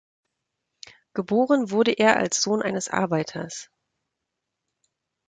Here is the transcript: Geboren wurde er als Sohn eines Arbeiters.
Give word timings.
Geboren 1.13 1.69
wurde 1.69 1.91
er 1.91 2.17
als 2.17 2.41
Sohn 2.41 2.63
eines 2.63 2.89
Arbeiters. 2.89 3.69